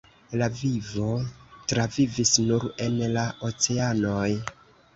La 0.41 0.45
vivo 0.53 1.09
travivis 1.73 2.33
nur 2.47 2.67
en 2.89 2.99
la 3.19 3.29
oceanoj. 3.51 4.27